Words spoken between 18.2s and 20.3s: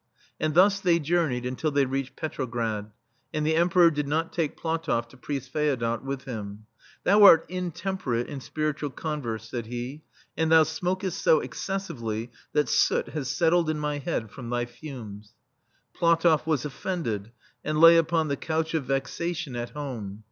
the couch of vexation at home.